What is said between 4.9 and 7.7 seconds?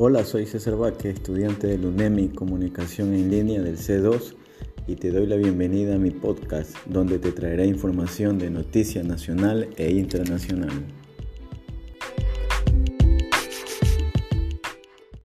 te doy la bienvenida a mi podcast donde te traeré